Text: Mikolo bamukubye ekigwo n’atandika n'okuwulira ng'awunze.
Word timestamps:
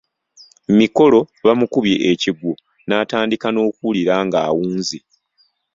Mikolo 0.79 1.19
bamukubye 1.45 1.95
ekigwo 2.11 2.51
n’atandika 2.87 3.47
n'okuwulira 3.51 4.15
ng'awunze. 4.27 4.99